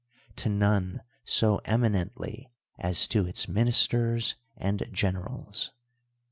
To 0.37 0.49
none 0.49 1.03
so 1.25 1.61
eminently 1.65 2.49
as 2.79 3.07
to 3.09 3.27
its 3.27 3.47
ministers 3.47 4.33
and 4.57 4.83
generals. 4.91 5.73